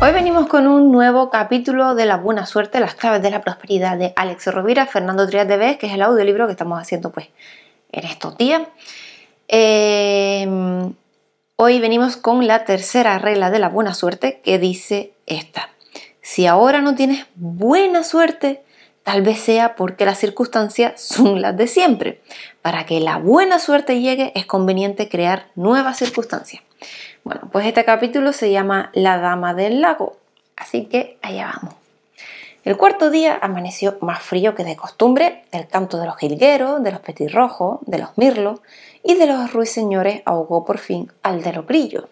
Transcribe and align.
Hoy 0.00 0.12
venimos 0.12 0.46
con 0.46 0.68
un 0.68 0.92
nuevo 0.92 1.28
capítulo 1.28 1.96
de 1.96 2.06
La 2.06 2.18
Buena 2.18 2.46
Suerte, 2.46 2.78
las 2.78 2.94
claves 2.94 3.20
de 3.20 3.30
la 3.30 3.40
prosperidad 3.40 3.98
de 3.98 4.12
Alex 4.14 4.46
Rovira, 4.46 4.86
Fernando 4.86 5.26
Trias 5.26 5.48
de 5.48 5.56
Vez, 5.56 5.76
que 5.76 5.88
es 5.88 5.92
el 5.92 6.02
audiolibro 6.02 6.46
que 6.46 6.52
estamos 6.52 6.80
haciendo 6.80 7.10
pues 7.10 7.26
en 7.90 8.04
estos 8.04 8.38
días. 8.38 8.62
Em, 9.48 10.94
hoy 11.56 11.80
venimos 11.80 12.16
con 12.16 12.46
la 12.46 12.64
tercera 12.64 13.18
regla 13.18 13.50
de 13.50 13.58
la 13.58 13.68
buena 13.68 13.92
suerte 13.92 14.40
que 14.44 14.60
dice 14.60 15.14
esta. 15.26 15.68
Si 16.22 16.46
ahora 16.46 16.80
no 16.80 16.94
tienes 16.94 17.26
buena 17.34 18.04
suerte, 18.04 18.62
tal 19.02 19.22
vez 19.22 19.40
sea 19.40 19.74
porque 19.74 20.06
las 20.06 20.18
circunstancias 20.18 21.00
son 21.02 21.42
las 21.42 21.56
de 21.56 21.66
siempre. 21.66 22.20
Para 22.62 22.86
que 22.86 23.00
la 23.00 23.16
buena 23.16 23.58
suerte 23.58 24.00
llegue 24.00 24.30
es 24.36 24.46
conveniente 24.46 25.08
crear 25.08 25.48
nuevas 25.56 25.98
circunstancias. 25.98 26.62
Bueno, 27.24 27.48
pues 27.52 27.66
este 27.66 27.84
capítulo 27.84 28.32
se 28.32 28.50
llama 28.50 28.90
La 28.94 29.18
Dama 29.18 29.54
del 29.54 29.80
Lago, 29.80 30.16
así 30.56 30.86
que 30.86 31.18
allá 31.22 31.52
vamos. 31.54 31.74
El 32.64 32.76
cuarto 32.76 33.10
día 33.10 33.38
amaneció 33.40 33.96
más 34.00 34.20
frío 34.20 34.54
que 34.54 34.64
de 34.64 34.76
costumbre, 34.76 35.44
el 35.52 35.68
canto 35.68 35.98
de 35.98 36.06
los 36.06 36.18
jilgueros, 36.18 36.82
de 36.82 36.92
los 36.92 37.00
petirrojos, 37.00 37.78
de 37.86 37.98
los 37.98 38.18
mirlos 38.18 38.60
y 39.02 39.14
de 39.14 39.26
los 39.26 39.52
ruiseñores 39.52 40.22
ahogó 40.26 40.64
por 40.64 40.78
fin 40.78 41.10
al 41.22 41.42
de 41.42 41.52
los 41.52 41.66
grillos. 41.66 42.04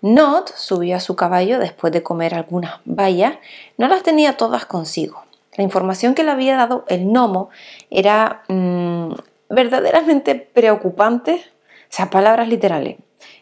Not 0.00 0.54
subió 0.54 0.96
a 0.96 1.00
su 1.00 1.16
caballo 1.16 1.58
después 1.58 1.92
de 1.92 2.02
comer 2.02 2.34
algunas 2.34 2.80
bayas, 2.84 3.36
no 3.78 3.88
las 3.88 4.02
tenía 4.02 4.36
todas 4.36 4.66
consigo. 4.66 5.24
La 5.56 5.64
información 5.64 6.14
que 6.14 6.24
le 6.24 6.30
había 6.30 6.56
dado 6.56 6.84
el 6.88 7.06
gnomo 7.06 7.50
era 7.90 8.42
mm, 8.48 9.12
verdaderamente 9.48 10.34
preocupante, 10.34 11.42
o 11.42 11.88
sea, 11.88 12.10
palabras 12.10 12.48
literales. 12.48 12.96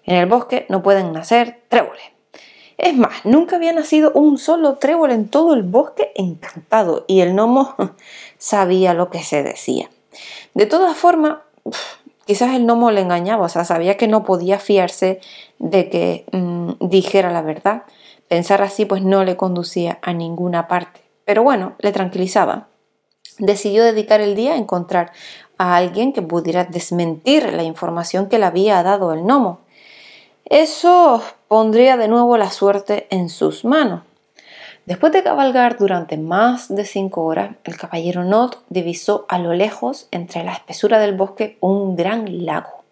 En 0.05 0.17
el 0.17 0.27
bosque 0.27 0.67
no 0.69 0.83
pueden 0.83 1.13
nacer 1.13 1.63
tréboles. 1.69 2.05
Es 2.79 2.95
más, 2.95 3.25
nunca 3.25 3.57
había 3.57 3.73
nacido 3.73 4.13
un 4.13 4.39
solo 4.39 4.75
trébol 4.75 5.11
en 5.11 5.29
todo 5.29 5.55
el 5.55 5.63
bosque 5.63 6.13
encantado 6.15 7.05
y 7.07 7.21
el 7.21 7.33
gnomo 7.33 7.75
sabía 8.39 8.93
lo 8.93 9.11
que 9.11 9.23
se 9.23 9.43
decía. 9.43 9.89
De 10.55 10.67
todas 10.67 10.97
formas, 10.97 11.39
quizás 12.27 12.55
el 12.55 12.65
gnomo 12.65 12.91
le 12.91 13.01
engañaba, 13.01 13.47
o 13.47 13.49
sea, 13.49 13.65
sabía 13.65 13.97
que 13.97 14.09
no 14.09 14.25
podía 14.25 14.59
fiarse 14.59 15.21
de 15.59 15.89
que 15.89 16.27
mm, 16.33 16.73
dijera 16.81 17.31
la 17.33 17.43
verdad. 17.43 17.85
Pensar 18.29 18.61
así 18.63 18.85
pues 18.85 19.03
no 19.03 19.25
le 19.25 19.37
conducía 19.37 19.99
a 20.03 20.13
ninguna 20.13 20.69
parte. 20.69 21.01
Pero 21.25 21.43
bueno, 21.43 21.75
le 21.79 21.93
tranquilizaba. 21.93 22.69
Decidió 23.39 23.85
dedicar 23.85 24.21
el 24.21 24.35
día 24.35 24.53
a 24.53 24.57
encontrar 24.57 25.13
a 25.59 25.77
alguien 25.77 26.13
que 26.13 26.23
pudiera 26.23 26.65
desmentir 26.65 27.53
la 27.53 27.63
información 27.63 28.29
que 28.29 28.39
le 28.39 28.45
había 28.45 28.83
dado 28.83 29.13
el 29.13 29.23
gnomo. 29.23 29.61
Eso 30.49 31.25
pondría 31.49 31.97
de 31.97 32.07
nuevo 32.07 32.37
la 32.37 32.53
suerte 32.53 33.09
en 33.11 33.31
sus 33.31 33.65
manos. 33.65 34.03
Después 34.85 35.13
de 35.13 35.25
cabalgar 35.25 35.77
durante 35.77 36.17
más 36.19 36.73
de 36.73 36.85
cinco 36.85 37.25
horas, 37.25 37.57
el 37.65 37.77
caballero 37.77 38.23
Not 38.23 38.63
divisó 38.69 39.27
a 39.29 39.41
lo 39.41 39.55
lejos, 39.55 40.07
entre 40.13 40.45
la 40.45 40.53
espesura 40.53 41.01
del 41.01 41.17
bosque, 41.17 41.59
un 41.61 41.97
gran 41.97 42.47
lago. 42.47 42.85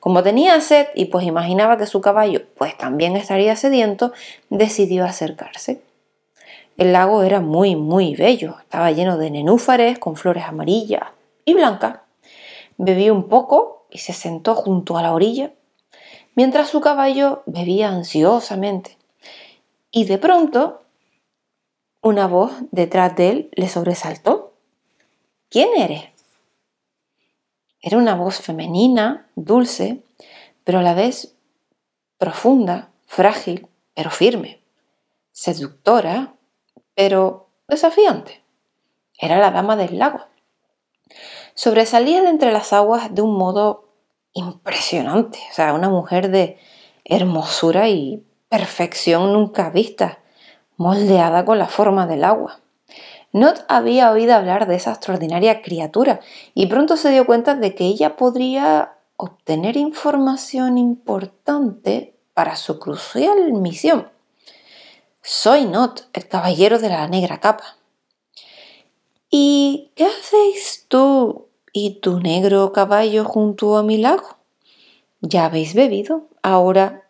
Como 0.00 0.24
tenía 0.24 0.60
sed 0.60 0.88
y 0.96 1.04
pues 1.04 1.24
imaginaba 1.24 1.78
que 1.78 1.86
su 1.86 2.00
caballo 2.00 2.42
pues 2.56 2.76
también 2.76 3.14
estaría 3.14 3.54
sediento, 3.54 4.12
decidió 4.50 5.04
acercarse. 5.04 5.80
El 6.76 6.92
lago 6.92 7.22
era 7.22 7.38
muy, 7.38 7.76
muy 7.76 8.16
bello, 8.16 8.56
estaba 8.60 8.90
lleno 8.90 9.16
de 9.16 9.30
nenúfares 9.30 10.00
con 10.00 10.16
flores 10.16 10.42
amarillas 10.42 11.04
y 11.44 11.54
blancas. 11.54 12.00
Bebió 12.78 13.14
un 13.14 13.28
poco 13.28 13.86
y 13.90 13.98
se 13.98 14.12
sentó 14.12 14.56
junto 14.56 14.98
a 14.98 15.02
la 15.02 15.14
orilla 15.14 15.52
mientras 16.34 16.68
su 16.68 16.80
caballo 16.80 17.42
bebía 17.46 17.88
ansiosamente. 17.88 18.98
Y 19.90 20.04
de 20.04 20.18
pronto, 20.18 20.82
una 22.02 22.26
voz 22.26 22.52
detrás 22.70 23.16
de 23.16 23.30
él 23.30 23.50
le 23.52 23.68
sobresaltó. 23.68 24.54
¿Quién 25.48 25.70
eres? 25.76 26.10
Era 27.80 27.98
una 27.98 28.14
voz 28.14 28.40
femenina, 28.40 29.28
dulce, 29.36 30.02
pero 30.64 30.78
a 30.78 30.82
la 30.82 30.94
vez 30.94 31.34
profunda, 32.18 32.90
frágil, 33.06 33.68
pero 33.94 34.10
firme, 34.10 34.60
seductora, 35.32 36.34
pero 36.94 37.48
desafiante. 37.68 38.42
Era 39.18 39.38
la 39.38 39.50
dama 39.50 39.76
del 39.76 39.98
lago. 39.98 40.20
Sobresalía 41.54 42.22
de 42.22 42.30
entre 42.30 42.52
las 42.52 42.72
aguas 42.72 43.14
de 43.14 43.22
un 43.22 43.36
modo 43.36 43.83
impresionante, 44.34 45.38
o 45.50 45.54
sea, 45.54 45.72
una 45.72 45.88
mujer 45.88 46.30
de 46.30 46.58
hermosura 47.04 47.88
y 47.88 48.22
perfección 48.48 49.32
nunca 49.32 49.70
vista, 49.70 50.18
moldeada 50.76 51.44
con 51.44 51.58
la 51.58 51.68
forma 51.68 52.06
del 52.06 52.24
agua. 52.24 52.60
Not 53.32 53.64
había 53.68 54.10
oído 54.12 54.34
hablar 54.34 54.68
de 54.68 54.76
esa 54.76 54.92
extraordinaria 54.92 55.62
criatura 55.62 56.20
y 56.54 56.66
pronto 56.66 56.96
se 56.96 57.10
dio 57.10 57.26
cuenta 57.26 57.54
de 57.54 57.74
que 57.74 57.84
ella 57.84 58.16
podría 58.16 58.94
obtener 59.16 59.76
información 59.76 60.78
importante 60.78 62.14
para 62.32 62.56
su 62.56 62.78
crucial 62.78 63.52
misión. 63.52 64.10
Soy 65.22 65.64
Not, 65.64 66.02
el 66.12 66.28
caballero 66.28 66.78
de 66.78 66.88
la 66.90 67.08
negra 67.08 67.40
capa. 67.40 67.76
¿Y 69.30 69.90
qué 69.96 70.06
hacéis 70.06 70.84
tú 70.86 71.48
y 71.74 72.00
tu 72.00 72.20
negro 72.20 72.72
caballo 72.72 73.24
junto 73.24 73.76
a 73.76 73.82
mi 73.82 73.98
lago. 73.98 74.38
Ya 75.20 75.44
habéis 75.44 75.74
bebido, 75.74 76.28
ahora, 76.42 77.08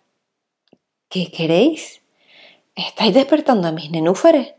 ¿qué 1.10 1.30
queréis? 1.30 2.00
Estáis 2.74 3.14
despertando 3.14 3.68
a 3.68 3.72
mis 3.72 3.90
nenúfares 3.90 4.54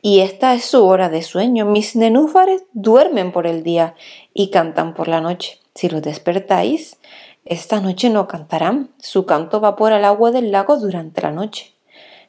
y 0.00 0.20
esta 0.20 0.54
es 0.54 0.64
su 0.64 0.86
hora 0.86 1.08
de 1.08 1.22
sueño. 1.22 1.66
Mis 1.66 1.96
nenúfares 1.96 2.64
duermen 2.72 3.32
por 3.32 3.46
el 3.46 3.64
día 3.64 3.96
y 4.32 4.50
cantan 4.50 4.94
por 4.94 5.08
la 5.08 5.20
noche. 5.20 5.58
Si 5.74 5.88
los 5.88 6.00
despertáis, 6.00 6.96
esta 7.44 7.80
noche 7.80 8.08
no 8.08 8.28
cantarán. 8.28 8.90
Su 8.98 9.26
canto 9.26 9.56
evapora 9.56 9.98
el 9.98 10.04
agua 10.04 10.30
del 10.30 10.52
lago 10.52 10.76
durante 10.78 11.22
la 11.22 11.32
noche. 11.32 11.74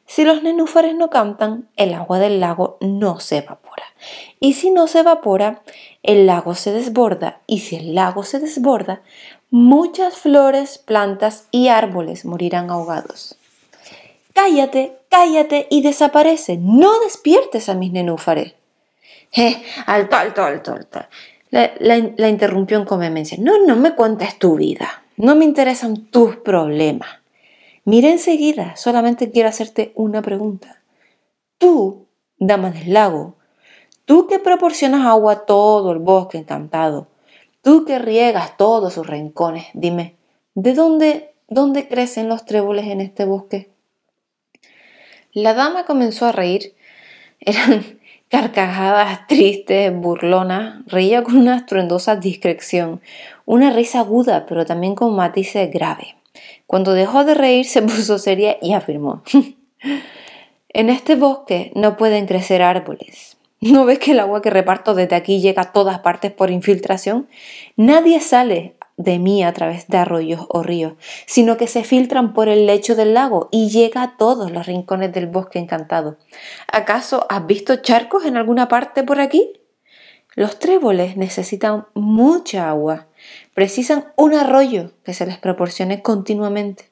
Si 0.06 0.24
los 0.24 0.42
nenúfares 0.42 0.96
no 0.96 1.08
cantan, 1.08 1.70
el 1.76 1.94
agua 1.94 2.18
del 2.18 2.40
lago 2.40 2.78
no 2.80 3.20
se 3.20 3.38
evapora. 3.38 3.84
Y 4.40 4.54
si 4.54 4.70
no 4.70 4.86
se 4.86 5.00
evapora, 5.00 5.62
el 6.02 6.26
lago 6.26 6.54
se 6.54 6.72
desborda. 6.72 7.40
Y 7.46 7.60
si 7.60 7.76
el 7.76 7.94
lago 7.94 8.24
se 8.24 8.40
desborda, 8.40 9.02
muchas 9.50 10.16
flores, 10.16 10.78
plantas 10.78 11.46
y 11.50 11.68
árboles 11.68 12.24
morirán 12.24 12.70
ahogados. 12.70 13.36
Cállate, 14.34 14.96
cállate 15.10 15.66
y 15.70 15.82
desaparece. 15.82 16.56
No 16.56 17.00
despiertes 17.00 17.68
a 17.68 17.74
mis 17.74 17.92
nenúfares. 17.92 18.54
Eh, 19.36 19.62
alto, 19.86 20.16
alto, 20.16 20.42
alto, 20.42 20.72
alto. 20.72 21.00
La, 21.50 22.28
interrumpió 22.28 22.78
en 22.78 22.84
comemencia. 22.84 23.36
No, 23.40 23.64
no 23.66 23.76
me 23.76 23.94
cuentes 23.94 24.38
tu 24.38 24.56
vida. 24.56 25.02
No 25.16 25.36
me 25.36 25.44
interesan 25.44 26.06
tus 26.06 26.36
problemas. 26.36 27.08
Mira 27.84 28.08
enseguida, 28.08 28.76
solamente 28.76 29.30
quiero 29.30 29.48
hacerte 29.48 29.92
una 29.94 30.22
pregunta. 30.22 30.80
Tú, 31.58 32.06
dama 32.38 32.70
del 32.70 32.94
lago, 32.94 33.36
tú 34.04 34.26
que 34.26 34.38
proporcionas 34.38 35.06
agua 35.06 35.32
a 35.32 35.46
todo 35.46 35.92
el 35.92 35.98
bosque 35.98 36.38
encantado, 36.38 37.08
tú 37.62 37.84
que 37.84 37.98
riegas 37.98 38.56
todos 38.56 38.94
sus 38.94 39.06
rincones, 39.06 39.66
dime, 39.74 40.16
¿de 40.54 40.74
dónde, 40.74 41.34
dónde 41.48 41.88
crecen 41.88 42.28
los 42.28 42.44
tréboles 42.44 42.86
en 42.86 43.00
este 43.00 43.24
bosque? 43.24 43.72
La 45.32 45.54
dama 45.54 45.86
comenzó 45.86 46.26
a 46.26 46.32
reír. 46.32 46.74
Eran 47.40 47.98
carcajadas 48.28 49.26
tristes, 49.26 49.94
burlonas, 49.94 50.84
reía 50.86 51.22
con 51.22 51.36
una 51.36 51.56
estruendosa 51.56 52.16
discreción, 52.16 53.00
una 53.46 53.70
risa 53.70 54.00
aguda, 54.00 54.46
pero 54.46 54.66
también 54.66 54.94
con 54.94 55.16
matices 55.16 55.70
graves. 55.70 56.08
Cuando 56.66 56.92
dejó 56.92 57.24
de 57.24 57.34
reír 57.34 57.64
se 57.64 57.82
puso 57.82 58.18
seria 58.18 58.58
y 58.60 58.74
afirmó, 58.74 59.22
en 60.68 60.90
este 60.90 61.16
bosque 61.16 61.72
no 61.74 61.96
pueden 61.96 62.26
crecer 62.26 62.62
árboles. 62.62 63.31
¿No 63.62 63.84
ves 63.84 64.00
que 64.00 64.10
el 64.10 64.18
agua 64.18 64.42
que 64.42 64.50
reparto 64.50 64.92
desde 64.92 65.14
aquí 65.14 65.40
llega 65.40 65.62
a 65.62 65.72
todas 65.72 66.00
partes 66.00 66.32
por 66.32 66.50
infiltración? 66.50 67.28
Nadie 67.76 68.18
sale 68.18 68.74
de 68.96 69.20
mí 69.20 69.44
a 69.44 69.52
través 69.52 69.86
de 69.86 69.98
arroyos 69.98 70.46
o 70.48 70.64
ríos, 70.64 70.94
sino 71.26 71.56
que 71.56 71.68
se 71.68 71.84
filtran 71.84 72.32
por 72.32 72.48
el 72.48 72.66
lecho 72.66 72.96
del 72.96 73.14
lago 73.14 73.48
y 73.52 73.70
llega 73.70 74.02
a 74.02 74.16
todos 74.16 74.50
los 74.50 74.66
rincones 74.66 75.12
del 75.12 75.28
bosque 75.28 75.60
encantado. 75.60 76.18
¿Acaso 76.72 77.24
has 77.28 77.46
visto 77.46 77.76
charcos 77.76 78.24
en 78.24 78.36
alguna 78.36 78.66
parte 78.66 79.04
por 79.04 79.20
aquí? 79.20 79.52
Los 80.34 80.58
tréboles 80.58 81.16
necesitan 81.16 81.86
mucha 81.94 82.68
agua, 82.68 83.06
precisan 83.54 84.06
un 84.16 84.34
arroyo 84.34 84.90
que 85.04 85.14
se 85.14 85.24
les 85.24 85.38
proporcione 85.38 86.02
continuamente. 86.02 86.90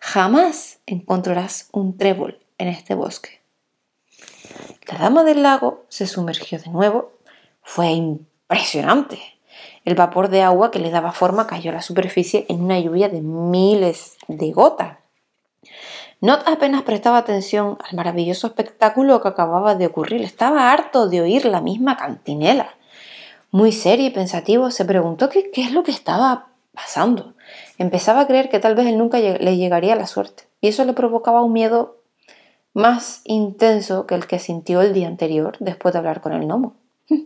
Jamás 0.00 0.80
encontrarás 0.86 1.68
un 1.70 1.96
trébol 1.96 2.40
en 2.58 2.66
este 2.66 2.96
bosque. 2.96 3.41
La 4.86 4.98
dama 4.98 5.24
del 5.24 5.42
lago 5.42 5.84
se 5.88 6.06
sumergió 6.06 6.58
de 6.58 6.70
nuevo. 6.70 7.12
Fue 7.62 7.90
impresionante. 7.90 9.20
El 9.84 9.94
vapor 9.94 10.28
de 10.28 10.42
agua 10.42 10.70
que 10.70 10.78
le 10.78 10.90
daba 10.90 11.12
forma 11.12 11.46
cayó 11.46 11.70
a 11.70 11.74
la 11.74 11.82
superficie 11.82 12.46
en 12.48 12.62
una 12.62 12.78
lluvia 12.78 13.08
de 13.08 13.20
miles 13.20 14.16
de 14.28 14.50
gotas. 14.52 14.98
Not 16.20 16.46
apenas 16.46 16.82
prestaba 16.82 17.18
atención 17.18 17.78
al 17.88 17.96
maravilloso 17.96 18.46
espectáculo 18.46 19.20
que 19.20 19.28
acababa 19.28 19.74
de 19.74 19.86
ocurrir. 19.86 20.22
Estaba 20.22 20.70
harto 20.70 21.08
de 21.08 21.20
oír 21.20 21.44
la 21.46 21.60
misma 21.60 21.96
cantinela. 21.96 22.74
Muy 23.50 23.72
serio 23.72 24.06
y 24.06 24.10
pensativo, 24.10 24.70
se 24.70 24.84
preguntó 24.84 25.28
qué, 25.28 25.50
qué 25.50 25.62
es 25.62 25.72
lo 25.72 25.82
que 25.82 25.90
estaba 25.90 26.48
pasando. 26.74 27.34
Empezaba 27.78 28.20
a 28.20 28.26
creer 28.26 28.48
que 28.48 28.60
tal 28.60 28.74
vez 28.74 28.86
él 28.86 28.98
nunca 28.98 29.18
le 29.18 29.56
llegaría 29.56 29.96
la 29.96 30.06
suerte, 30.06 30.44
y 30.60 30.68
eso 30.68 30.84
le 30.84 30.92
provocaba 30.92 31.42
un 31.42 31.52
miedo 31.52 31.96
más 32.74 33.20
intenso 33.24 34.06
que 34.06 34.14
el 34.14 34.26
que 34.26 34.38
sintió 34.38 34.80
el 34.80 34.92
día 34.92 35.06
anterior 35.06 35.56
después 35.60 35.92
de 35.92 35.98
hablar 35.98 36.20
con 36.20 36.32
el 36.32 36.46
gnomo. 36.46 36.74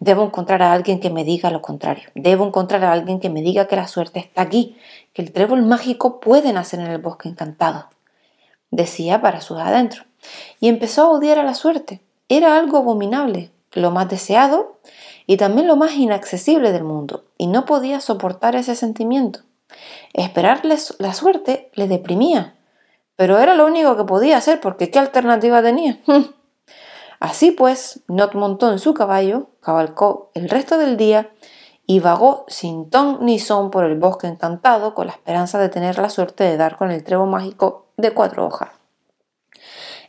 Debo 0.00 0.24
encontrar 0.24 0.62
a 0.62 0.72
alguien 0.72 1.00
que 1.00 1.10
me 1.10 1.24
diga 1.24 1.50
lo 1.50 1.62
contrario. 1.62 2.08
Debo 2.14 2.46
encontrar 2.46 2.84
a 2.84 2.92
alguien 2.92 3.20
que 3.20 3.30
me 3.30 3.42
diga 3.42 3.68
que 3.68 3.76
la 3.76 3.88
suerte 3.88 4.18
está 4.18 4.42
aquí, 4.42 4.76
que 5.12 5.22
el 5.22 5.32
trébol 5.32 5.62
mágico 5.62 6.20
puede 6.20 6.52
nacer 6.52 6.80
en 6.80 6.86
el 6.86 6.98
bosque 6.98 7.28
encantado. 7.28 7.88
Decía 8.70 9.20
para 9.20 9.40
sus 9.40 9.58
adentros. 9.58 10.06
Y 10.60 10.68
empezó 10.68 11.02
a 11.02 11.10
odiar 11.10 11.38
a 11.38 11.44
la 11.44 11.54
suerte. 11.54 12.00
Era 12.28 12.56
algo 12.56 12.78
abominable, 12.78 13.50
lo 13.72 13.90
más 13.90 14.08
deseado 14.08 14.78
y 15.26 15.36
también 15.36 15.66
lo 15.66 15.76
más 15.76 15.94
inaccesible 15.94 16.72
del 16.72 16.84
mundo, 16.84 17.24
y 17.38 17.46
no 17.46 17.64
podía 17.64 18.00
soportar 18.00 18.56
ese 18.56 18.74
sentimiento. 18.74 19.40
Esperarle 20.12 20.76
la 20.98 21.14
suerte 21.14 21.70
le 21.74 21.88
deprimía, 21.88 22.54
pero 23.22 23.38
era 23.38 23.54
lo 23.54 23.66
único 23.66 23.96
que 23.96 24.02
podía 24.02 24.36
hacer 24.36 24.60
porque 24.60 24.90
¿qué 24.90 24.98
alternativa 24.98 25.62
tenía? 25.62 26.00
Así 27.20 27.52
pues, 27.52 28.00
Not 28.08 28.34
montó 28.34 28.72
en 28.72 28.80
su 28.80 28.94
caballo, 28.94 29.46
cabalcó 29.60 30.32
el 30.34 30.48
resto 30.48 30.76
del 30.76 30.96
día 30.96 31.30
y 31.86 32.00
vagó 32.00 32.44
sin 32.48 32.90
ton 32.90 33.18
ni 33.24 33.38
son 33.38 33.70
por 33.70 33.84
el 33.84 33.96
bosque 33.96 34.26
encantado 34.26 34.92
con 34.92 35.06
la 35.06 35.12
esperanza 35.12 35.60
de 35.60 35.68
tener 35.68 35.98
la 35.98 36.10
suerte 36.10 36.42
de 36.42 36.56
dar 36.56 36.76
con 36.76 36.90
el 36.90 37.04
trevo 37.04 37.26
mágico 37.26 37.86
de 37.96 38.10
cuatro 38.10 38.44
hojas. 38.44 38.70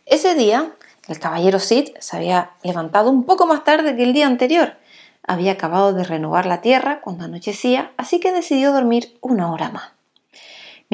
Ese 0.08 0.34
día, 0.34 0.74
el 1.08 1.20
caballero 1.20 1.60
Sid 1.60 1.90
se 2.00 2.18
había 2.18 2.54
levantado 2.64 3.12
un 3.12 3.26
poco 3.26 3.46
más 3.46 3.64
tarde 3.64 3.96
que 3.96 4.02
el 4.02 4.14
día 4.14 4.26
anterior. 4.26 4.78
Había 5.22 5.52
acabado 5.52 5.94
de 5.94 6.04
renovar 6.04 6.48
la 6.48 6.62
tierra 6.62 7.00
cuando 7.00 7.26
anochecía, 7.26 7.92
así 7.96 8.20
que 8.20 8.32
decidió 8.32 8.74
dormir 8.74 9.20
una 9.22 9.52
hora 9.52 9.70
más. 9.70 9.93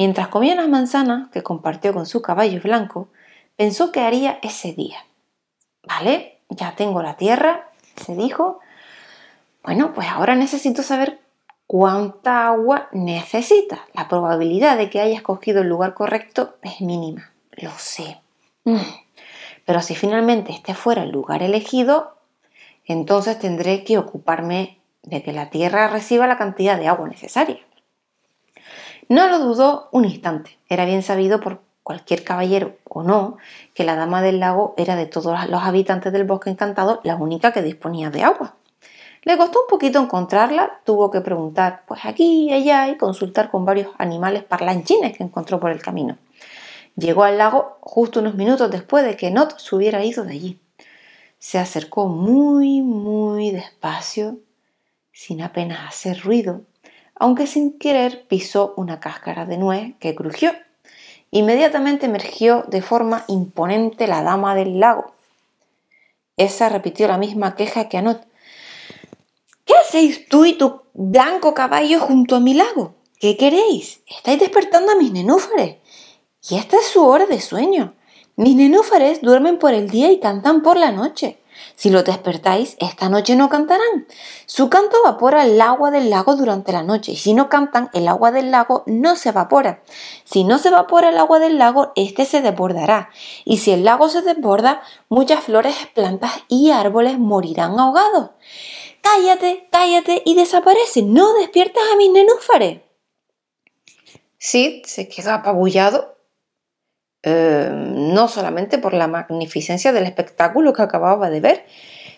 Mientras 0.00 0.28
comía 0.28 0.54
las 0.54 0.66
manzanas 0.66 1.28
que 1.30 1.42
compartió 1.42 1.92
con 1.92 2.06
su 2.06 2.22
caballo 2.22 2.58
blanco, 2.62 3.08
pensó 3.56 3.92
que 3.92 4.00
haría 4.00 4.38
ese 4.40 4.72
día. 4.72 5.04
Vale, 5.86 6.38
ya 6.48 6.74
tengo 6.74 7.02
la 7.02 7.18
tierra, 7.18 7.68
se 7.96 8.16
dijo. 8.16 8.60
Bueno, 9.62 9.92
pues 9.92 10.08
ahora 10.08 10.36
necesito 10.36 10.82
saber 10.82 11.20
cuánta 11.66 12.46
agua 12.46 12.88
necesita. 12.92 13.84
La 13.92 14.08
probabilidad 14.08 14.78
de 14.78 14.88
que 14.88 15.02
haya 15.02 15.16
escogido 15.16 15.60
el 15.60 15.68
lugar 15.68 15.92
correcto 15.92 16.56
es 16.62 16.80
mínima, 16.80 17.34
lo 17.50 17.72
sé. 17.76 18.22
Mm. 18.64 18.78
Pero 19.66 19.82
si 19.82 19.94
finalmente 19.94 20.52
este 20.52 20.72
fuera 20.72 21.02
el 21.02 21.10
lugar 21.10 21.42
elegido, 21.42 22.16
entonces 22.86 23.38
tendré 23.38 23.84
que 23.84 23.98
ocuparme 23.98 24.78
de 25.02 25.22
que 25.22 25.34
la 25.34 25.50
tierra 25.50 25.88
reciba 25.88 26.26
la 26.26 26.38
cantidad 26.38 26.78
de 26.78 26.88
agua 26.88 27.06
necesaria. 27.06 27.60
No 29.10 29.26
lo 29.26 29.40
dudó 29.40 29.88
un 29.90 30.04
instante. 30.04 30.56
Era 30.68 30.84
bien 30.84 31.02
sabido 31.02 31.40
por 31.40 31.62
cualquier 31.82 32.22
caballero 32.22 32.76
o 32.84 33.02
no, 33.02 33.38
que 33.74 33.82
la 33.82 33.96
dama 33.96 34.22
del 34.22 34.38
lago 34.38 34.72
era 34.76 34.94
de 34.94 35.06
todos 35.06 35.48
los 35.48 35.62
habitantes 35.64 36.12
del 36.12 36.22
bosque 36.22 36.48
encantado 36.48 37.00
la 37.02 37.16
única 37.16 37.50
que 37.50 37.60
disponía 37.60 38.10
de 38.10 38.22
agua. 38.22 38.54
Le 39.24 39.36
costó 39.36 39.62
un 39.62 39.66
poquito 39.68 39.98
encontrarla, 39.98 40.78
tuvo 40.84 41.10
que 41.10 41.22
preguntar 41.22 41.82
pues 41.88 42.04
aquí 42.04 42.50
y 42.50 42.52
allá 42.52 42.86
y 42.86 42.96
consultar 42.96 43.50
con 43.50 43.64
varios 43.64 43.88
animales 43.98 44.44
parlanchines 44.44 45.16
que 45.16 45.24
encontró 45.24 45.58
por 45.58 45.72
el 45.72 45.82
camino. 45.82 46.16
Llegó 46.94 47.24
al 47.24 47.36
lago 47.36 47.78
justo 47.80 48.20
unos 48.20 48.36
minutos 48.36 48.70
después 48.70 49.04
de 49.04 49.16
que 49.16 49.32
Not 49.32 49.58
se 49.58 49.74
hubiera 49.74 50.04
ido 50.04 50.22
de 50.22 50.34
allí. 50.34 50.60
Se 51.40 51.58
acercó 51.58 52.06
muy, 52.06 52.80
muy 52.80 53.50
despacio, 53.50 54.38
sin 55.10 55.42
apenas 55.42 55.88
hacer 55.88 56.20
ruido, 56.20 56.60
aunque 57.20 57.46
sin 57.46 57.78
querer 57.78 58.26
pisó 58.26 58.74
una 58.76 58.98
cáscara 58.98 59.46
de 59.46 59.58
nuez 59.58 59.94
que 60.00 60.16
crujió 60.16 60.52
Inmediatamente 61.32 62.06
emergió 62.06 62.64
de 62.66 62.82
forma 62.82 63.24
imponente 63.28 64.08
la 64.08 64.22
dama 64.22 64.54
del 64.56 64.80
lago. 64.80 65.12
Esa 66.36 66.68
repitió 66.68 67.06
la 67.06 67.18
misma 67.18 67.54
queja 67.54 67.88
que 67.88 67.98
Anot. 67.98 68.26
¿Qué 69.64 69.74
hacéis 69.80 70.28
tú 70.28 70.44
y 70.44 70.54
tu 70.54 70.82
blanco 70.92 71.54
caballo 71.54 72.00
junto 72.00 72.34
a 72.34 72.40
mi 72.40 72.54
lago? 72.54 72.94
¿Qué 73.20 73.36
queréis? 73.36 74.00
Estáis 74.06 74.40
despertando 74.40 74.90
a 74.90 74.96
mis 74.96 75.12
nenúfares. 75.12 75.76
Y 76.48 76.56
esta 76.56 76.78
es 76.78 76.86
su 76.86 77.04
hora 77.04 77.26
de 77.26 77.40
sueño. 77.40 77.94
Mis 78.34 78.56
nenúfares 78.56 79.20
duermen 79.20 79.58
por 79.58 79.72
el 79.72 79.88
día 79.88 80.10
y 80.10 80.18
cantan 80.18 80.62
por 80.62 80.76
la 80.76 80.90
noche. 80.90 81.38
Si 81.80 81.88
lo 81.88 82.02
despertáis, 82.02 82.76
esta 82.78 83.08
noche 83.08 83.36
no 83.36 83.48
cantarán. 83.48 84.06
Su 84.44 84.68
canto 84.68 84.98
evapora 85.02 85.46
el 85.46 85.58
agua 85.62 85.90
del 85.90 86.10
lago 86.10 86.36
durante 86.36 86.72
la 86.72 86.82
noche 86.82 87.12
y 87.12 87.16
si 87.16 87.32
no 87.32 87.48
cantan, 87.48 87.88
el 87.94 88.06
agua 88.06 88.32
del 88.32 88.50
lago 88.50 88.82
no 88.84 89.16
se 89.16 89.30
evapora. 89.30 89.82
Si 90.24 90.44
no 90.44 90.58
se 90.58 90.68
evapora 90.68 91.08
el 91.08 91.16
agua 91.16 91.38
del 91.38 91.56
lago, 91.56 91.92
este 91.96 92.26
se 92.26 92.42
desbordará. 92.42 93.08
Y 93.46 93.56
si 93.56 93.70
el 93.70 93.82
lago 93.82 94.10
se 94.10 94.20
desborda, 94.20 94.82
muchas 95.08 95.42
flores, 95.42 95.74
plantas 95.94 96.32
y 96.48 96.70
árboles 96.70 97.18
morirán 97.18 97.80
ahogados. 97.80 98.32
Cállate, 99.00 99.66
cállate 99.72 100.20
y 100.26 100.34
desaparece. 100.34 101.00
No 101.00 101.32
despiertas 101.32 101.82
a 101.90 101.96
mis 101.96 102.10
nenúfares. 102.10 102.82
Sid 104.36 104.84
se 104.84 105.08
quedó 105.08 105.32
apabullado 105.32 106.19
Em, 107.22 108.14
no 108.14 108.28
solamente 108.28 108.78
por 108.78 108.94
la 108.94 109.06
magnificencia 109.06 109.92
del 109.92 110.04
espectáculo 110.04 110.72
que 110.72 110.82
acababa 110.82 111.28
de 111.28 111.40
ver, 111.40 111.66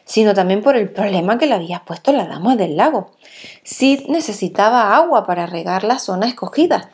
sino 0.04 0.32
también 0.32 0.62
por 0.62 0.76
el 0.76 0.92
problema 0.92 1.38
que 1.38 1.46
le 1.46 1.54
había 1.54 1.84
puesto 1.84 2.12
la 2.12 2.26
dama 2.26 2.54
del 2.54 2.76
lago. 2.76 3.10
Sid 3.64 4.06
necesitaba 4.08 4.94
agua 4.94 5.26
para 5.26 5.46
regar 5.46 5.82
la 5.82 5.98
zona 5.98 6.28
escogida, 6.28 6.90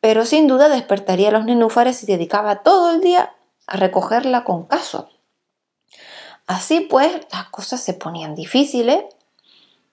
pero 0.00 0.24
sin 0.24 0.46
duda 0.46 0.70
despertaría 0.70 1.28
a 1.28 1.32
los 1.32 1.44
nenúfares 1.44 2.02
y 2.02 2.06
dedicaba 2.06 2.62
todo 2.62 2.92
el 2.92 3.02
día 3.02 3.34
a 3.66 3.76
recogerla 3.76 4.44
con 4.44 4.64
caso. 4.64 5.10
Así 6.46 6.80
pues, 6.80 7.26
las 7.30 7.50
cosas 7.50 7.82
se 7.82 7.92
ponían 7.92 8.34
difíciles. 8.34 9.04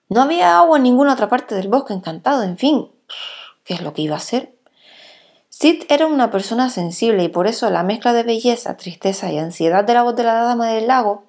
No 0.08 0.22
había 0.22 0.58
agua 0.58 0.78
en 0.78 0.84
ninguna 0.84 1.12
otra 1.12 1.28
parte 1.28 1.54
del 1.54 1.68
bosque 1.68 1.92
encantado, 1.92 2.42
en 2.42 2.56
fin, 2.56 2.90
¿qué 3.64 3.74
es 3.74 3.82
lo 3.82 3.92
que 3.92 4.02
iba 4.02 4.14
a 4.14 4.18
hacer? 4.18 4.57
Sid 5.60 5.86
era 5.88 6.06
una 6.06 6.30
persona 6.30 6.70
sensible 6.70 7.24
y 7.24 7.28
por 7.28 7.48
eso 7.48 7.68
la 7.68 7.82
mezcla 7.82 8.12
de 8.12 8.22
belleza, 8.22 8.76
tristeza 8.76 9.32
y 9.32 9.38
ansiedad 9.38 9.82
de 9.82 9.92
la 9.92 10.04
voz 10.04 10.14
de 10.14 10.22
la 10.22 10.34
dama 10.34 10.68
del 10.68 10.86
lago 10.86 11.24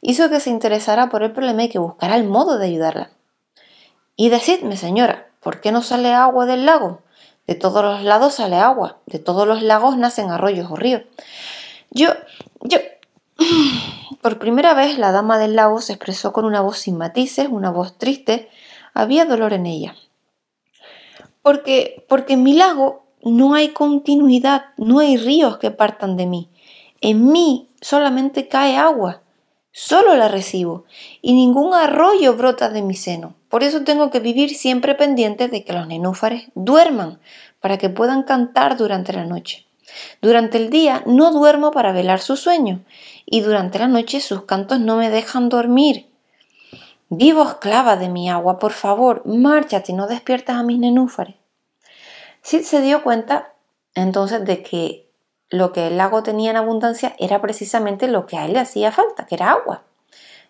hizo 0.00 0.28
que 0.28 0.40
se 0.40 0.50
interesara 0.50 1.10
por 1.10 1.22
el 1.22 1.30
problema 1.30 1.62
y 1.62 1.68
que 1.68 1.78
buscara 1.78 2.16
el 2.16 2.24
modo 2.24 2.58
de 2.58 2.66
ayudarla. 2.66 3.12
Y 4.16 4.30
decidme, 4.30 4.76
señora, 4.76 5.28
¿por 5.38 5.60
qué 5.60 5.70
no 5.70 5.82
sale 5.82 6.12
agua 6.12 6.44
del 6.44 6.66
lago? 6.66 7.02
De 7.46 7.54
todos 7.54 7.84
los 7.84 8.02
lados 8.02 8.34
sale 8.34 8.56
agua, 8.56 8.98
de 9.06 9.20
todos 9.20 9.46
los 9.46 9.62
lagos 9.62 9.96
nacen 9.96 10.32
arroyos 10.32 10.68
o 10.72 10.74
ríos. 10.74 11.02
Yo, 11.90 12.08
yo... 12.62 12.78
Por 14.20 14.40
primera 14.40 14.74
vez 14.74 14.98
la 14.98 15.12
dama 15.12 15.38
del 15.38 15.54
lago 15.54 15.80
se 15.80 15.92
expresó 15.92 16.32
con 16.32 16.44
una 16.44 16.62
voz 16.62 16.78
sin 16.78 16.98
matices, 16.98 17.46
una 17.48 17.70
voz 17.70 17.96
triste. 17.96 18.48
Había 18.92 19.24
dolor 19.24 19.52
en 19.52 19.66
ella. 19.66 19.94
Porque, 21.42 22.04
porque 22.08 22.32
en 22.32 22.42
mi 22.42 22.54
lago 22.54 23.07
no 23.22 23.54
hay 23.54 23.68
continuidad, 23.68 24.66
no 24.76 25.00
hay 25.00 25.16
ríos 25.16 25.58
que 25.58 25.70
partan 25.70 26.16
de 26.16 26.26
mí. 26.26 26.48
En 27.00 27.30
mí 27.30 27.68
solamente 27.80 28.48
cae 28.48 28.76
agua, 28.76 29.22
solo 29.72 30.16
la 30.16 30.28
recibo, 30.28 30.84
y 31.22 31.32
ningún 31.34 31.74
arroyo 31.74 32.34
brota 32.36 32.70
de 32.70 32.82
mi 32.82 32.94
seno. 32.94 33.34
Por 33.48 33.62
eso 33.62 33.84
tengo 33.84 34.10
que 34.10 34.20
vivir 34.20 34.50
siempre 34.54 34.94
pendiente 34.94 35.48
de 35.48 35.64
que 35.64 35.72
los 35.72 35.86
nenúfares 35.86 36.48
duerman, 36.54 37.18
para 37.60 37.78
que 37.78 37.88
puedan 37.88 38.22
cantar 38.22 38.76
durante 38.76 39.12
la 39.12 39.24
noche. 39.24 39.66
Durante 40.20 40.58
el 40.58 40.70
día 40.70 41.02
no 41.06 41.32
duermo 41.32 41.70
para 41.70 41.92
velar 41.92 42.20
su 42.20 42.36
sueño, 42.36 42.84
y 43.26 43.40
durante 43.40 43.78
la 43.78 43.88
noche 43.88 44.20
sus 44.20 44.42
cantos 44.42 44.80
no 44.80 44.96
me 44.96 45.10
dejan 45.10 45.48
dormir. 45.48 46.06
Vivo 47.10 47.42
esclava 47.42 47.96
de 47.96 48.08
mi 48.08 48.28
agua, 48.28 48.58
por 48.58 48.72
favor, 48.72 49.22
márchate 49.24 49.92
y 49.92 49.94
no 49.94 50.06
despiertas 50.06 50.56
a 50.56 50.62
mis 50.62 50.78
nenúfares. 50.78 51.37
Sid 52.48 52.62
se 52.62 52.80
dio 52.80 53.02
cuenta 53.02 53.52
entonces 53.94 54.42
de 54.42 54.62
que 54.62 55.12
lo 55.50 55.70
que 55.74 55.88
el 55.88 55.98
lago 55.98 56.22
tenía 56.22 56.50
en 56.50 56.56
abundancia 56.56 57.14
era 57.18 57.42
precisamente 57.42 58.08
lo 58.08 58.24
que 58.24 58.38
a 58.38 58.46
él 58.46 58.54
le 58.54 58.60
hacía 58.60 58.90
falta, 58.90 59.26
que 59.26 59.34
era 59.34 59.50
agua. 59.50 59.82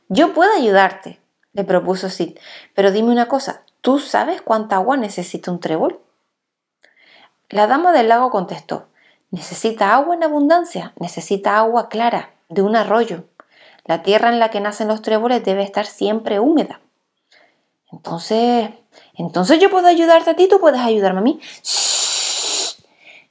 Yo 0.08 0.32
puedo 0.32 0.48
ayudarte, 0.54 1.18
le 1.54 1.64
propuso 1.64 2.08
Sid, 2.08 2.38
pero 2.72 2.92
dime 2.92 3.10
una 3.10 3.26
cosa, 3.26 3.64
¿tú 3.80 3.98
sabes 3.98 4.42
cuánta 4.42 4.76
agua 4.76 4.96
necesita 4.96 5.50
un 5.50 5.58
trébol? 5.58 5.98
La 7.48 7.66
dama 7.66 7.90
del 7.90 8.08
lago 8.08 8.30
contestó, 8.30 8.86
necesita 9.32 9.92
agua 9.92 10.14
en 10.14 10.22
abundancia, 10.22 10.92
necesita 11.00 11.58
agua 11.58 11.88
clara, 11.88 12.30
de 12.48 12.62
un 12.62 12.76
arroyo. 12.76 13.24
La 13.84 14.04
tierra 14.04 14.28
en 14.28 14.38
la 14.38 14.52
que 14.52 14.60
nacen 14.60 14.86
los 14.86 15.02
tréboles 15.02 15.42
debe 15.42 15.64
estar 15.64 15.86
siempre 15.86 16.38
húmeda. 16.38 16.80
Entonces, 17.90 18.70
entonces 19.14 19.58
yo 19.60 19.70
puedo 19.70 19.88
ayudarte 19.88 20.30
a 20.30 20.36
ti, 20.36 20.48
tú 20.48 20.60
puedes 20.60 20.80
ayudarme 20.80 21.20
a 21.20 21.22
mí. 21.22 21.40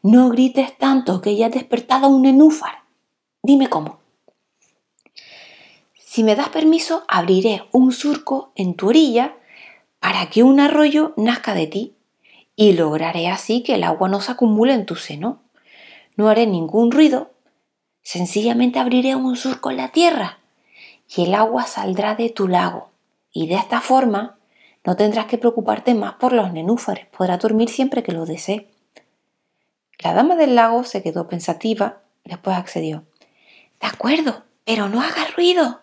No 0.04 0.30
grites 0.30 0.78
tanto 0.78 1.22
que 1.22 1.36
ya 1.36 1.48
has 1.48 1.54
despertado 1.54 2.08
un 2.08 2.22
nenúfar. 2.22 2.84
Dime 3.42 3.68
cómo. 3.68 4.00
Si 5.96 6.24
me 6.24 6.36
das 6.36 6.50
permiso, 6.50 7.04
abriré 7.08 7.64
un 7.72 7.92
surco 7.92 8.52
en 8.56 8.76
tu 8.76 8.90
orilla 8.90 9.36
para 10.00 10.30
que 10.30 10.44
un 10.44 10.60
arroyo 10.60 11.14
nazca 11.16 11.54
de 11.54 11.68
ti 11.68 11.96
y 12.56 12.74
lograré 12.74 13.28
así 13.28 13.64
que 13.64 13.76
el 13.76 13.84
agua 13.84 14.10
no 14.10 14.20
se 14.22 14.32
acumule 14.32 14.74
en 14.74 14.86
tu 14.86 14.96
seno. 14.96 15.42
No 16.16 16.30
haré 16.30 16.48
ningún 16.48 16.92
ruido, 16.92 17.32
sencillamente 18.02 18.80
abriré 18.80 19.16
un 19.16 19.36
surco 19.36 19.70
en 19.70 19.78
la 19.78 19.90
tierra 19.90 20.40
y 21.08 21.26
el 21.26 21.36
agua 21.36 21.68
saldrá 21.68 22.16
de 22.16 22.30
tu 22.30 22.48
lago. 22.48 22.90
Y 23.32 23.48
de 23.48 23.56
esta 23.56 23.82
forma 23.82 24.37
no 24.88 24.96
tendrás 24.96 25.25
que 25.25 25.38
preocuparte 25.38 25.94
más 25.94 26.13
por 26.13 26.32
los 26.32 26.53
nenúfares, 26.53 27.08
podrás 27.08 27.39
dormir 27.39 27.67
siempre 27.67 28.03
que 28.03 28.13
lo 28.13 28.25
desee. 28.25 28.70
La 30.00 30.13
dama 30.13 30.38
del 30.38 30.56
lago 30.56 30.86
se 30.86 31.03
quedó 31.03 31.27
pensativa, 31.27 32.03
después 32.24 32.56
accedió. 32.56 33.03
De 33.82 33.88
acuerdo, 33.88 34.46
pero 34.63 34.88
no 34.88 35.01
haga 35.01 35.27
ruido. 35.36 35.82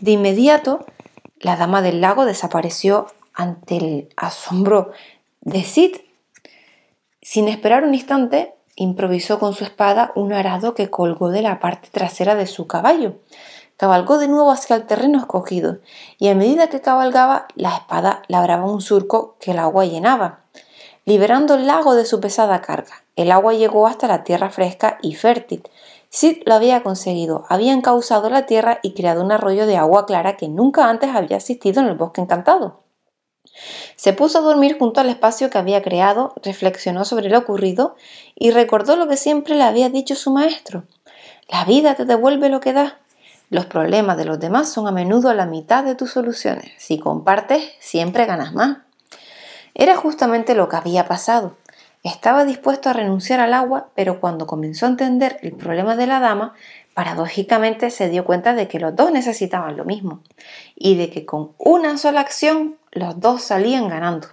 De 0.00 0.10
inmediato, 0.10 0.84
la 1.40 1.56
dama 1.56 1.80
del 1.80 2.02
lago 2.02 2.26
desapareció 2.26 3.06
ante 3.32 3.78
el 3.78 4.08
asombro 4.16 4.92
de 5.40 5.64
Sid. 5.64 5.96
Sin 7.22 7.48
esperar 7.48 7.84
un 7.84 7.94
instante, 7.94 8.52
improvisó 8.76 9.38
con 9.38 9.54
su 9.54 9.64
espada 9.64 10.12
un 10.14 10.34
arado 10.34 10.74
que 10.74 10.90
colgó 10.90 11.30
de 11.30 11.40
la 11.40 11.58
parte 11.58 11.88
trasera 11.90 12.34
de 12.34 12.46
su 12.46 12.66
caballo. 12.66 13.20
Cabalgó 13.76 14.18
de 14.18 14.28
nuevo 14.28 14.50
hacia 14.50 14.76
el 14.76 14.86
terreno 14.86 15.18
escogido, 15.18 15.78
y 16.18 16.28
a 16.28 16.34
medida 16.34 16.68
que 16.68 16.80
cabalgaba, 16.80 17.46
la 17.54 17.76
espada 17.76 18.22
labraba 18.28 18.64
un 18.66 18.80
surco 18.80 19.36
que 19.40 19.50
el 19.50 19.58
agua 19.58 19.84
llenaba, 19.84 20.44
liberando 21.04 21.54
el 21.54 21.66
lago 21.66 21.94
de 21.94 22.04
su 22.04 22.20
pesada 22.20 22.60
carga. 22.60 23.04
El 23.16 23.32
agua 23.32 23.52
llegó 23.54 23.86
hasta 23.86 24.06
la 24.06 24.24
tierra 24.24 24.50
fresca 24.50 24.98
y 25.02 25.14
fértil. 25.14 25.62
Sid 26.08 26.42
lo 26.46 26.54
había 26.54 26.82
conseguido, 26.82 27.44
había 27.48 27.72
encauzado 27.72 28.30
la 28.30 28.46
tierra 28.46 28.78
y 28.82 28.94
creado 28.94 29.22
un 29.22 29.32
arroyo 29.32 29.66
de 29.66 29.76
agua 29.76 30.06
clara 30.06 30.36
que 30.36 30.48
nunca 30.48 30.88
antes 30.88 31.10
había 31.14 31.36
existido 31.36 31.80
en 31.80 31.88
el 31.88 31.96
bosque 31.96 32.20
encantado. 32.20 32.84
Se 33.96 34.12
puso 34.12 34.38
a 34.38 34.42
dormir 34.42 34.78
junto 34.78 35.00
al 35.00 35.08
espacio 35.08 35.50
que 35.50 35.58
había 35.58 35.82
creado, 35.82 36.34
reflexionó 36.42 37.04
sobre 37.04 37.28
lo 37.28 37.38
ocurrido 37.38 37.96
y 38.34 38.50
recordó 38.50 38.96
lo 38.96 39.08
que 39.08 39.16
siempre 39.16 39.54
le 39.54 39.64
había 39.64 39.88
dicho 39.90 40.14
su 40.14 40.30
maestro. 40.30 40.84
La 41.48 41.64
vida 41.64 41.94
te 41.94 42.04
devuelve 42.04 42.48
lo 42.48 42.60
que 42.60 42.72
da. 42.72 43.00
Los 43.50 43.66
problemas 43.66 44.16
de 44.16 44.24
los 44.24 44.40
demás 44.40 44.72
son 44.72 44.88
a 44.88 44.92
menudo 44.92 45.32
la 45.34 45.46
mitad 45.46 45.84
de 45.84 45.94
tus 45.94 46.12
soluciones. 46.12 46.72
Si 46.78 46.98
compartes, 46.98 47.72
siempre 47.78 48.26
ganas 48.26 48.52
más. 48.54 48.78
Era 49.74 49.96
justamente 49.96 50.54
lo 50.54 50.68
que 50.68 50.76
había 50.76 51.06
pasado. 51.06 51.56
Estaba 52.02 52.44
dispuesto 52.44 52.90
a 52.90 52.92
renunciar 52.92 53.40
al 53.40 53.54
agua, 53.54 53.88
pero 53.94 54.20
cuando 54.20 54.46
comenzó 54.46 54.86
a 54.86 54.90
entender 54.90 55.38
el 55.42 55.52
problema 55.52 55.96
de 55.96 56.06
la 56.06 56.20
dama, 56.20 56.54
paradójicamente 56.94 57.90
se 57.90 58.08
dio 58.08 58.24
cuenta 58.24 58.54
de 58.54 58.68
que 58.68 58.78
los 58.78 58.94
dos 58.94 59.10
necesitaban 59.10 59.76
lo 59.76 59.84
mismo 59.84 60.20
y 60.76 60.96
de 60.96 61.10
que 61.10 61.24
con 61.24 61.52
una 61.58 61.96
sola 61.98 62.20
acción 62.20 62.76
los 62.92 63.20
dos 63.20 63.42
salían 63.42 63.88
ganando. 63.88 64.28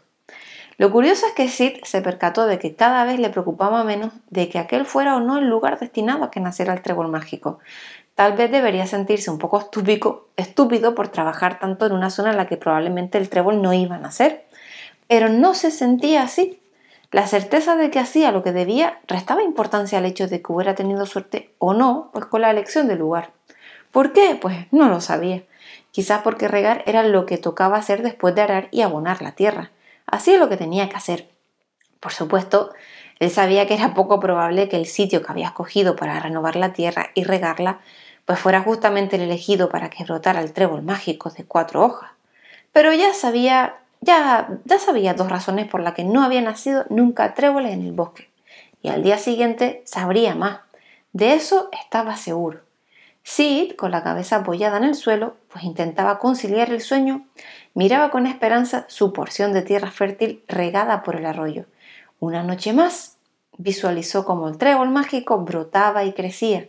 Lo 0.81 0.91
curioso 0.91 1.27
es 1.27 1.33
que 1.33 1.47
Sid 1.47 1.83
se 1.83 2.01
percató 2.01 2.47
de 2.47 2.57
que 2.57 2.73
cada 2.73 3.05
vez 3.05 3.19
le 3.19 3.29
preocupaba 3.29 3.83
menos 3.83 4.13
de 4.31 4.49
que 4.49 4.57
aquel 4.57 4.87
fuera 4.87 5.15
o 5.15 5.19
no 5.19 5.37
el 5.37 5.47
lugar 5.47 5.77
destinado 5.77 6.23
a 6.23 6.31
que 6.31 6.39
naciera 6.39 6.73
el 6.73 6.81
trébol 6.81 7.07
mágico. 7.07 7.59
Tal 8.15 8.33
vez 8.33 8.49
debería 8.49 8.87
sentirse 8.87 9.29
un 9.29 9.37
poco 9.37 9.59
estúpido, 10.37 10.95
por 10.95 11.09
trabajar 11.09 11.59
tanto 11.59 11.85
en 11.85 11.91
una 11.91 12.09
zona 12.09 12.31
en 12.31 12.37
la 12.37 12.47
que 12.47 12.57
probablemente 12.57 13.19
el 13.19 13.29
trébol 13.29 13.61
no 13.61 13.73
iba 13.73 13.97
a 13.97 13.99
nacer. 13.99 14.47
Pero 15.07 15.29
no 15.29 15.53
se 15.53 15.69
sentía 15.69 16.23
así. 16.23 16.59
La 17.11 17.27
certeza 17.27 17.75
de 17.75 17.91
que 17.91 17.99
hacía 17.99 18.31
lo 18.31 18.41
que 18.41 18.51
debía 18.51 19.01
restaba 19.05 19.43
importancia 19.43 19.99
al 19.99 20.05
hecho 20.05 20.27
de 20.27 20.41
que 20.41 20.51
hubiera 20.51 20.73
tenido 20.73 21.05
suerte 21.05 21.53
o 21.59 21.75
no, 21.75 22.09
pues 22.11 22.25
con 22.25 22.41
la 22.41 22.49
elección 22.49 22.87
del 22.87 22.97
lugar. 22.97 23.29
¿Por 23.91 24.13
qué? 24.13 24.35
Pues 24.41 24.57
no 24.71 24.89
lo 24.89 24.99
sabía. 24.99 25.43
Quizás 25.91 26.23
porque 26.23 26.47
regar 26.47 26.81
era 26.87 27.03
lo 27.03 27.27
que 27.27 27.37
tocaba 27.37 27.77
hacer 27.77 28.01
después 28.01 28.33
de 28.33 28.41
arar 28.41 28.67
y 28.71 28.81
abonar 28.81 29.21
la 29.21 29.33
tierra. 29.33 29.69
Es 30.11 30.27
lo 30.39 30.49
que 30.49 30.57
tenía 30.57 30.89
que 30.89 30.95
hacer. 30.95 31.29
Por 31.99 32.11
supuesto, 32.13 32.71
él 33.19 33.29
sabía 33.29 33.67
que 33.67 33.75
era 33.75 33.93
poco 33.93 34.19
probable 34.19 34.69
que 34.69 34.77
el 34.77 34.85
sitio 34.85 35.21
que 35.21 35.31
había 35.31 35.47
escogido 35.47 35.95
para 35.95 36.19
renovar 36.19 36.55
la 36.55 36.73
tierra 36.73 37.11
y 37.15 37.23
regarla 37.23 37.79
pues 38.25 38.39
fuera 38.39 38.61
justamente 38.61 39.15
el 39.15 39.23
elegido 39.23 39.69
para 39.69 39.89
que 39.89 40.03
brotara 40.03 40.41
el 40.41 40.53
trébol 40.53 40.83
mágico 40.83 41.29
de 41.29 41.43
cuatro 41.43 41.83
hojas. 41.83 42.11
Pero 42.71 42.93
ya 42.93 43.13
sabía 43.13 43.81
ya, 44.01 44.59
ya 44.65 44.79
sabía 44.79 45.13
dos 45.13 45.29
razones 45.29 45.67
por 45.67 45.81
las 45.81 45.93
que 45.93 46.03
no 46.03 46.23
había 46.23 46.41
nacido 46.41 46.85
nunca 46.89 47.35
tréboles 47.35 47.73
en 47.73 47.85
el 47.85 47.91
bosque, 47.91 48.29
y 48.81 48.89
al 48.89 49.03
día 49.03 49.17
siguiente 49.17 49.83
sabría 49.85 50.33
más. 50.33 50.61
De 51.13 51.33
eso 51.33 51.69
estaba 51.71 52.17
seguro. 52.17 52.61
Sid, 53.23 53.75
con 53.75 53.91
la 53.91 54.03
cabeza 54.03 54.37
apoyada 54.37 54.77
en 54.77 54.83
el 54.83 54.95
suelo, 54.95 55.35
pues 55.51 55.63
intentaba 55.63 56.19
conciliar 56.19 56.71
el 56.71 56.81
sueño, 56.81 57.27
miraba 57.73 58.09
con 58.09 58.25
esperanza 58.25 58.85
su 58.87 59.13
porción 59.13 59.53
de 59.53 59.61
tierra 59.61 59.91
fértil 59.91 60.43
regada 60.47 61.03
por 61.03 61.15
el 61.15 61.25
arroyo. 61.25 61.65
Una 62.19 62.43
noche 62.43 62.73
más, 62.73 63.17
visualizó 63.57 64.25
como 64.25 64.47
el 64.47 64.57
trébol 64.57 64.89
mágico 64.89 65.37
brotaba 65.39 66.03
y 66.03 66.13
crecía, 66.13 66.67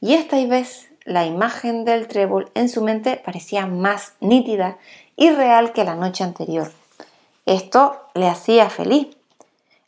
y 0.00 0.14
esta 0.14 0.36
vez 0.46 0.90
la 1.04 1.26
imagen 1.26 1.84
del 1.84 2.08
trébol 2.08 2.50
en 2.54 2.68
su 2.68 2.82
mente 2.82 3.20
parecía 3.24 3.66
más 3.66 4.14
nítida 4.20 4.78
y 5.16 5.30
real 5.30 5.72
que 5.72 5.84
la 5.84 5.94
noche 5.94 6.24
anterior. 6.24 6.70
Esto 7.46 8.08
le 8.14 8.28
hacía 8.28 8.70
feliz. 8.70 9.16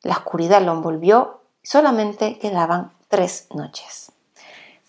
La 0.03 0.13
oscuridad 0.13 0.63
lo 0.63 0.73
envolvió, 0.73 1.41
solamente 1.63 2.39
quedaban 2.39 2.93
tres 3.09 3.49
noches. 3.55 4.13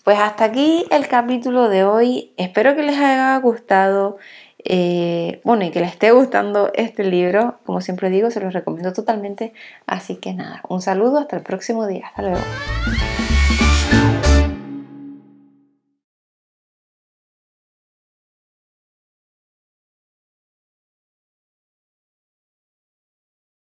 Pues 0.08 0.20
hasta 0.20 0.44
aquí 0.44 0.86
el 0.90 1.06
capítulo 1.06 1.68
de 1.68 1.84
hoy. 1.84 2.32
Espero 2.38 2.74
que 2.74 2.82
les 2.82 2.96
haya 2.96 3.36
gustado. 3.40 4.16
Eh, 4.64 5.42
bueno, 5.44 5.66
y 5.66 5.70
que 5.70 5.80
les 5.80 5.90
esté 5.90 6.12
gustando 6.12 6.70
este 6.72 7.04
libro. 7.04 7.58
Como 7.66 7.82
siempre 7.82 8.08
digo, 8.08 8.30
se 8.30 8.40
los 8.40 8.54
recomiendo 8.54 8.94
totalmente. 8.94 9.52
Así 9.84 10.16
que 10.16 10.32
nada, 10.32 10.62
un 10.66 10.80
saludo, 10.80 11.18
hasta 11.18 11.36
el 11.36 11.42
próximo 11.42 11.86
día. 11.86 12.06
Hasta 12.06 12.22
luego. 12.22 12.40